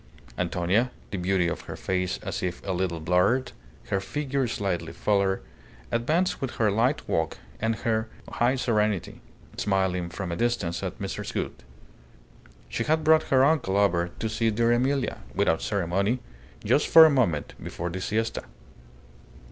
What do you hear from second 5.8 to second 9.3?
advanced with her light walk and her high serenity,